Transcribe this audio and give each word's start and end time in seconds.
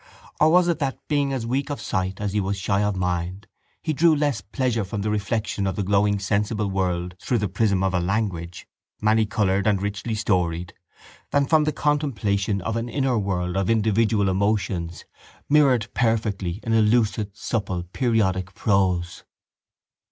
Or 0.39 0.49
was 0.49 0.67
it 0.67 0.79
that, 0.79 0.97
being 1.07 1.31
as 1.31 1.45
weak 1.45 1.69
of 1.69 1.79
sight 1.79 2.19
as 2.19 2.33
he 2.33 2.39
was 2.39 2.57
shy 2.57 2.81
of 2.81 2.95
mind, 2.95 3.45
he 3.83 3.93
drew 3.93 4.15
less 4.15 4.41
pleasure 4.41 4.83
from 4.83 5.03
the 5.03 5.11
reflection 5.11 5.67
of 5.67 5.75
the 5.75 5.83
glowing 5.83 6.17
sensible 6.17 6.71
world 6.71 7.13
through 7.21 7.37
the 7.37 7.47
prism 7.47 7.83
of 7.83 7.93
a 7.93 7.99
language 7.99 8.65
manycoloured 8.99 9.67
and 9.67 9.79
richly 9.79 10.15
storied 10.15 10.73
than 11.29 11.45
from 11.45 11.65
the 11.65 11.71
contemplation 11.71 12.61
of 12.61 12.77
an 12.77 12.89
inner 12.89 13.19
world 13.19 13.55
of 13.55 13.69
individual 13.69 14.27
emotions 14.27 15.05
mirrored 15.47 15.85
perfectly 15.93 16.59
in 16.63 16.73
a 16.73 16.81
lucid 16.81 17.37
supple 17.37 17.83
periodic 17.83 18.55
prose? 18.55 19.23